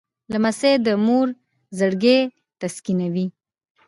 لمسی 0.31 0.73
د 0.85 0.87
مور 1.05 1.27
زړګی 1.79 2.19
تسکینوي. 2.59 3.25